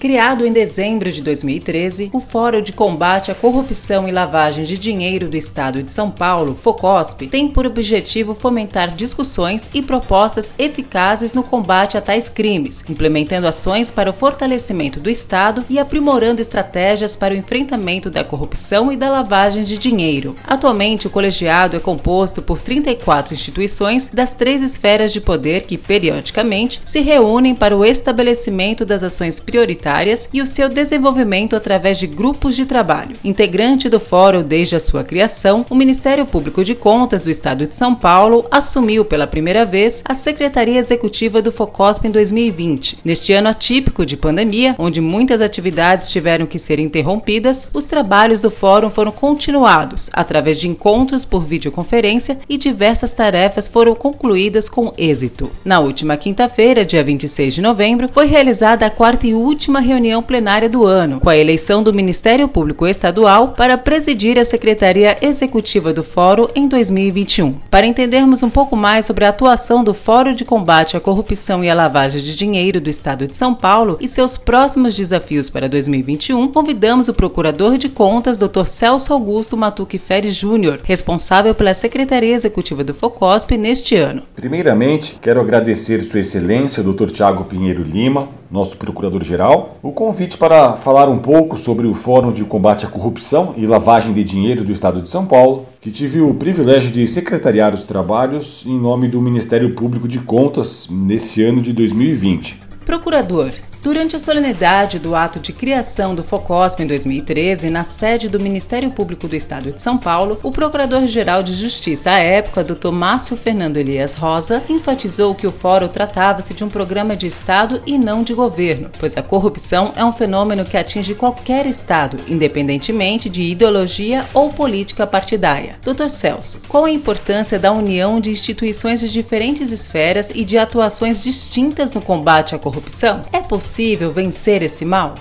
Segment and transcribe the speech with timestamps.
[0.00, 5.28] Criado em dezembro de 2013, o Fórum de Combate à Corrupção e Lavagem de Dinheiro
[5.28, 11.42] do Estado de São Paulo, FOCOSP, tem por objetivo fomentar discussões e propostas eficazes no
[11.42, 17.34] combate a tais crimes, implementando ações para o fortalecimento do Estado e aprimorando estratégias para
[17.34, 20.34] o enfrentamento da corrupção e da lavagem de dinheiro.
[20.46, 26.80] Atualmente, o colegiado é composto por 34 instituições das três esferas de poder que, periodicamente,
[26.86, 29.89] se reúnem para o estabelecimento das ações prioritárias
[30.32, 33.16] e o seu desenvolvimento através de grupos de trabalho.
[33.24, 37.76] Integrante do fórum desde a sua criação, o Ministério Público de Contas do Estado de
[37.76, 42.98] São Paulo assumiu pela primeira vez a Secretaria Executiva do Focosp em 2020.
[43.04, 48.50] Neste ano atípico de pandemia, onde muitas atividades tiveram que ser interrompidas, os trabalhos do
[48.50, 55.50] fórum foram continuados através de encontros por videoconferência e diversas tarefas foram concluídas com êxito.
[55.64, 60.22] Na última quinta-feira, dia 26 de novembro, foi realizada a quarta e última última reunião
[60.22, 65.92] plenária do ano, com a eleição do Ministério Público Estadual para presidir a Secretaria Executiva
[65.92, 67.52] do Fórum em 2021.
[67.70, 71.70] Para entendermos um pouco mais sobre a atuação do Fórum de Combate à Corrupção e
[71.70, 76.48] à Lavagem de Dinheiro do Estado de São Paulo e seus próximos desafios para 2021,
[76.48, 78.66] convidamos o Procurador de Contas, Dr.
[78.66, 84.22] Celso Augusto Matuque Feres Júnior, responsável pela Secretaria Executiva do FOCOSP neste ano.
[84.36, 87.06] Primeiramente, quero agradecer Sua Excelência, Dr.
[87.06, 92.44] Tiago Pinheiro Lima, nosso Procurador-Geral, o convite para falar um pouco sobre o Fórum de
[92.44, 96.34] Combate à Corrupção e Lavagem de Dinheiro do Estado de São Paulo, que tive o
[96.34, 101.72] privilégio de secretariar os trabalhos em nome do Ministério Público de Contas nesse ano de
[101.72, 102.60] 2020.
[102.84, 103.50] Procurador,
[103.82, 108.90] Durante a solenidade do ato de criação do FOCOSP em 2013, na sede do Ministério
[108.90, 112.90] Público do Estado de São Paulo, o Procurador-Geral de Justiça à época, Dr.
[112.90, 117.96] Márcio Fernando Elias Rosa, enfatizou que o fórum tratava-se de um programa de Estado e
[117.96, 123.44] não de governo, pois a corrupção é um fenômeno que atinge qualquer Estado, independentemente de
[123.44, 125.76] ideologia ou política partidária.
[125.82, 126.08] Dr.
[126.10, 131.94] Celso, qual a importância da união de instituições de diferentes esferas e de atuações distintas
[131.94, 133.22] no combate à corrupção?
[133.32, 135.14] É possível possível vencer esse mal?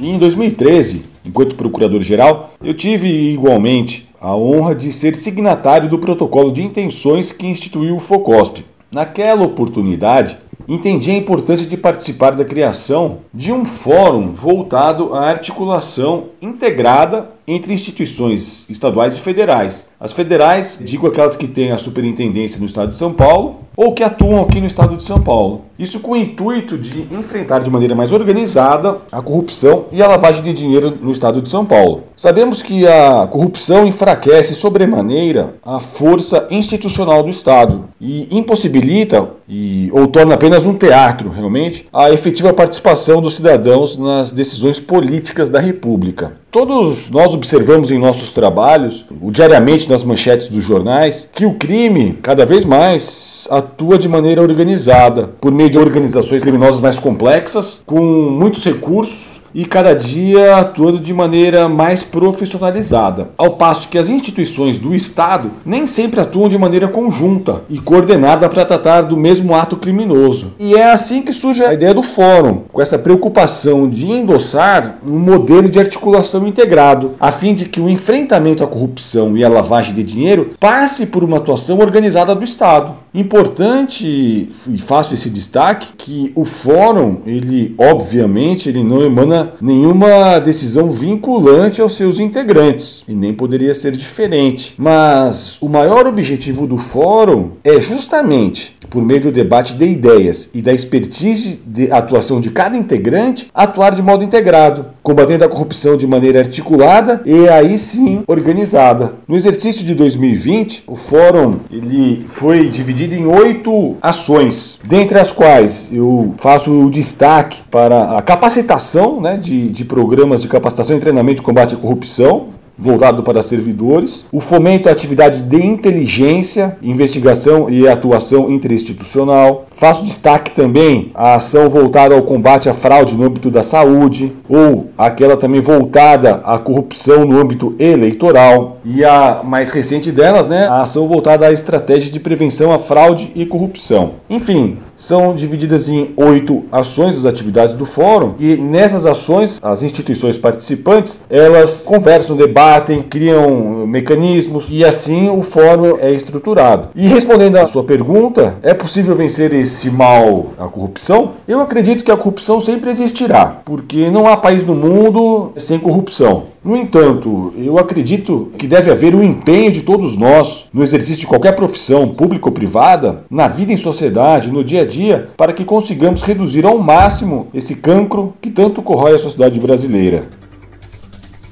[0.00, 6.64] Em 2013, enquanto procurador-geral, eu tive igualmente a honra de ser signatário do protocolo de
[6.64, 8.64] intenções que instituiu o FOCOSP.
[8.92, 10.36] Naquela oportunidade,
[10.66, 17.72] entendi a importância de participar da criação de um fórum voltado à articulação integrada entre
[17.72, 19.88] instituições estaduais e federais.
[19.98, 24.02] As federais, digo aquelas que têm a superintendência no estado de São Paulo ou que
[24.02, 25.62] atuam aqui no estado de São Paulo.
[25.78, 30.42] Isso com o intuito de enfrentar de maneira mais organizada a corrupção e a lavagem
[30.42, 32.04] de dinheiro no estado de São Paulo.
[32.16, 40.06] Sabemos que a corrupção enfraquece sobremaneira a força institucional do estado e impossibilita e ou
[40.06, 46.32] torna apenas um teatro, realmente, a efetiva participação dos cidadãos nas decisões políticas da República.
[46.50, 52.44] Todos nós observamos em nossos trabalhos, diariamente nas manchetes dos jornais, que o crime cada
[52.44, 58.64] vez mais atua de maneira organizada, por meio de organizações criminosas mais complexas, com muitos
[58.64, 64.94] recursos e cada dia atuando de maneira mais profissionalizada, ao passo que as instituições do
[64.94, 70.52] Estado nem sempre atuam de maneira conjunta e coordenada para tratar do mesmo ato criminoso.
[70.58, 75.18] E é assim que surge a ideia do fórum, com essa preocupação de endossar um
[75.18, 79.94] modelo de articulação integrado, a fim de que o enfrentamento à corrupção e à lavagem
[79.94, 82.94] de dinheiro passe por uma atuação organizada do Estado.
[83.16, 90.92] Importante e faço esse destaque que o fórum, ele obviamente, ele não emana nenhuma decisão
[90.92, 94.74] vinculante aos seus integrantes e nem poderia ser diferente.
[94.76, 100.62] Mas o maior objetivo do fórum é justamente por meio do debate de ideias e
[100.62, 106.06] da expertise de atuação de cada integrante, atuar de modo integrado, combatendo a corrupção de
[106.06, 109.14] maneira articulada e aí sim organizada.
[109.26, 115.88] No exercício de 2020, o fórum ele foi dividido em oito ações, dentre as quais
[115.92, 121.36] eu faço o destaque para a capacitação né, de, de programas de capacitação e treinamento
[121.36, 127.88] de combate à corrupção, voltado para servidores, o fomento à atividade de inteligência, investigação e
[127.88, 129.66] atuação interinstitucional.
[129.72, 134.86] Faço destaque também a ação voltada ao combate à fraude no âmbito da saúde, ou
[134.96, 138.78] aquela também voltada à corrupção no âmbito eleitoral.
[138.84, 143.30] E a mais recente delas, né, a ação voltada à estratégia de prevenção à fraude
[143.34, 144.12] e corrupção.
[144.28, 150.38] Enfim, são divididas em oito ações das atividades do fórum e nessas ações as instituições
[150.38, 156.88] participantes elas conversam, debatem, criam mecanismos e assim o fórum é estruturado.
[156.94, 161.32] E respondendo à sua pergunta, é possível vencer esse mal, a corrupção?
[161.46, 166.55] Eu acredito que a corrupção sempre existirá, porque não há país no mundo sem corrupção.
[166.66, 171.26] No entanto, eu acredito que deve haver um empenho de todos nós no exercício de
[171.28, 175.64] qualquer profissão, pública ou privada, na vida em sociedade, no dia a dia, para que
[175.64, 180.24] consigamos reduzir ao máximo esse cancro que tanto corrói a sociedade brasileira.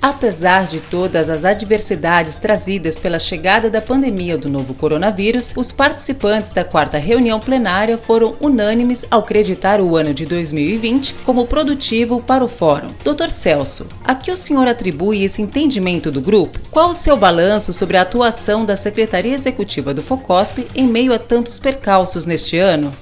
[0.05, 6.51] Apesar de todas as adversidades trazidas pela chegada da pandemia do novo coronavírus, os participantes
[6.51, 12.45] da quarta reunião plenária foram unânimes ao acreditar o ano de 2020 como produtivo para
[12.45, 12.89] o Fórum.
[13.03, 13.31] Dr.
[13.31, 16.61] Celso, a que o senhor atribui esse entendimento do grupo?
[16.71, 21.19] Qual o seu balanço sobre a atuação da Secretaria Executiva do FOCOSP em meio a
[21.19, 22.93] tantos percalços neste ano?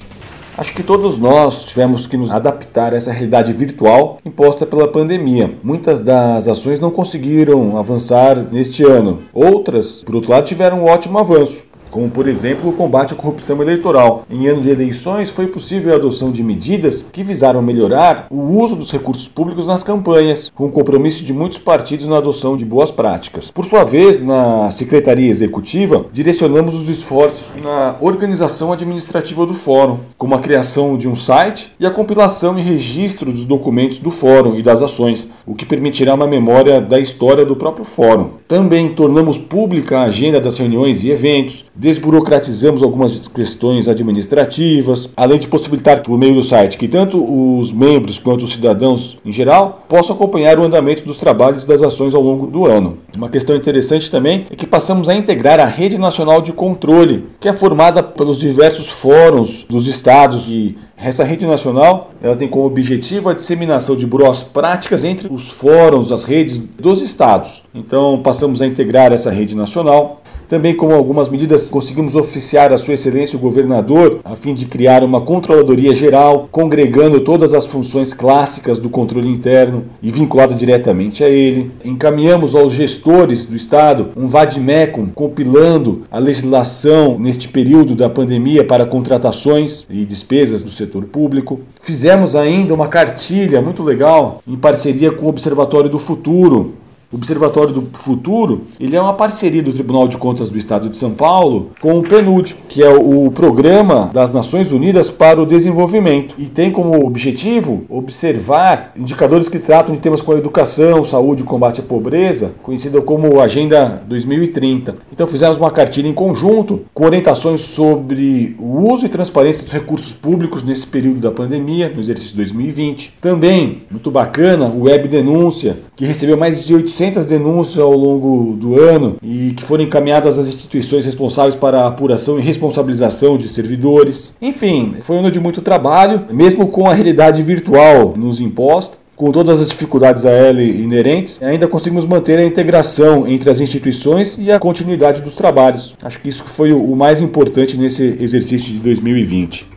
[0.57, 5.57] Acho que todos nós tivemos que nos adaptar a essa realidade virtual imposta pela pandemia.
[5.63, 11.19] Muitas das ações não conseguiram avançar neste ano, outras, por outro lado, tiveram um ótimo
[11.19, 14.25] avanço como por exemplo o combate à corrupção eleitoral.
[14.29, 18.75] Em ano de eleições, foi possível a adoção de medidas que visaram melhorar o uso
[18.75, 22.91] dos recursos públicos nas campanhas, com o compromisso de muitos partidos na adoção de boas
[22.91, 23.51] práticas.
[23.51, 30.35] Por sua vez, na Secretaria Executiva, direcionamos os esforços na organização administrativa do Fórum, como
[30.35, 34.63] a criação de um site e a compilação e registro dos documentos do Fórum e
[34.63, 38.31] das ações, o que permitirá uma memória da história do próprio Fórum.
[38.49, 45.49] Também tornamos pública a agenda das reuniões e eventos, desburocratizamos algumas questões administrativas, além de
[45.49, 47.19] possibilitar por meio do site que tanto
[47.59, 51.83] os membros quanto os cidadãos em geral possam acompanhar o andamento dos trabalhos e das
[51.83, 52.99] ações ao longo do ano.
[53.17, 57.49] Uma questão interessante também é que passamos a integrar a Rede Nacional de Controle, que
[57.49, 63.29] é formada pelos diversos fóruns dos estados e essa rede nacional ela tem como objetivo
[63.29, 67.65] a disseminação de boas práticas entre os fóruns, as redes dos estados.
[67.75, 70.22] Então passamos a integrar essa rede nacional
[70.53, 75.03] também, com algumas medidas, conseguimos oficiar a Sua Excelência o Governador a fim de criar
[75.03, 81.29] uma controladoria geral, congregando todas as funções clássicas do controle interno e vinculado diretamente a
[81.31, 81.71] ele.
[81.83, 88.85] Encaminhamos aos gestores do Estado um vademecum compilando a legislação neste período da pandemia para
[88.85, 91.61] contratações e despesas do setor público.
[91.81, 96.75] Fizemos ainda uma cartilha muito legal em parceria com o Observatório do Futuro,
[97.13, 100.97] o Observatório do Futuro ele é uma parceria do Tribunal de Contas do Estado de
[100.97, 106.35] São Paulo com o PNUD, que é o Programa das Nações Unidas para o Desenvolvimento,
[106.39, 111.81] e tem como objetivo observar indicadores que tratam de temas como educação, saúde e combate
[111.81, 114.97] à pobreza, conhecida como Agenda 2030.
[115.13, 120.15] Então fizemos uma cartilha em conjunto com orientações sobre o uso e transparência dos recursos
[120.15, 123.15] públicos nesse período da pandemia, no exercício 2020.
[123.21, 128.55] Também, muito bacana, o Web Denúncia, que recebeu mais de 800 800 denúncias ao longo
[128.55, 133.49] do ano e que foram encaminhadas às instituições responsáveis para a apuração e responsabilização de
[133.49, 134.35] servidores.
[134.41, 139.31] Enfim, foi um ano de muito trabalho, mesmo com a realidade virtual nos imposta com
[139.31, 144.51] todas as dificuldades a ela inerentes, ainda conseguimos manter a integração entre as instituições e
[144.51, 145.95] a continuidade dos trabalhos.
[146.03, 149.72] Acho que isso foi o mais importante nesse exercício de 2020.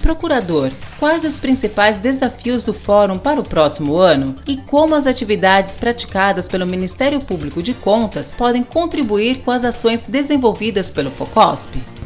[0.00, 5.76] Procurador, quais os principais desafios do Fórum para o próximo ano e como as atividades
[5.76, 11.99] praticadas pelo Ministério Público de Contas podem contribuir com as ações desenvolvidas pelo FOCOSP?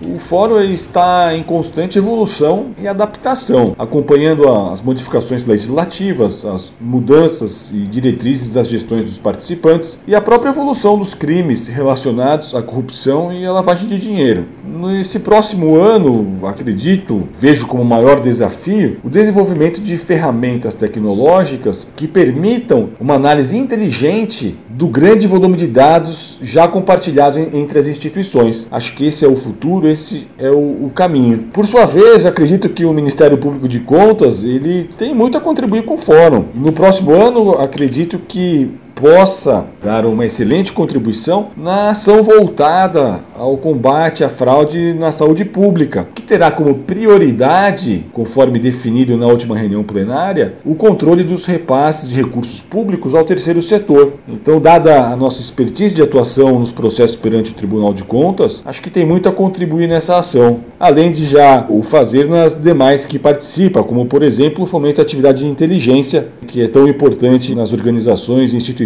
[0.00, 7.78] O fórum está em constante evolução e adaptação, acompanhando as modificações legislativas, as mudanças e
[7.78, 13.46] diretrizes das gestões dos participantes e a própria evolução dos crimes relacionados à corrupção e
[13.46, 14.44] à lavagem de dinheiro.
[14.66, 22.90] Nesse próximo ano, acredito, vejo como maior desafio o desenvolvimento de ferramentas tecnológicas que permitam
[23.00, 28.66] uma análise inteligente do grande volume de dados já compartilhados entre as instituições.
[28.70, 31.48] Acho que esse é o futuro, esse é o, o, caminho.
[31.52, 35.84] Por sua vez, acredito que o Ministério Público de Contas ele tem muito a contribuir
[35.84, 36.46] com o Fórum.
[36.54, 44.24] No próximo ano, acredito que possa dar uma excelente contribuição na ação voltada ao combate
[44.24, 50.54] à fraude na saúde pública, que terá como prioridade, conforme definido na última reunião plenária,
[50.64, 54.14] o controle dos repasses de recursos públicos ao terceiro setor.
[54.26, 58.80] Então, dada a nossa expertise de atuação nos processos perante o Tribunal de Contas, acho
[58.80, 63.18] que tem muito a contribuir nessa ação, além de já o fazer nas demais que
[63.18, 67.74] participa, como por exemplo o fomento à atividade de inteligência, que é tão importante nas
[67.74, 68.85] organizações e instituições